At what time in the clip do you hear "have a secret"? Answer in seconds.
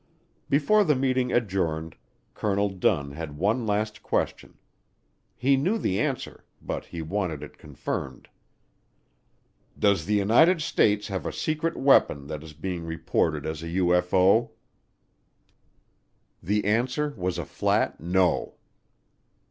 11.09-11.77